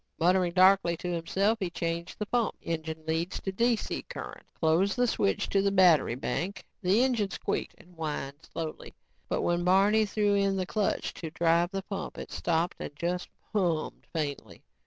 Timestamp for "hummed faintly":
13.53-14.63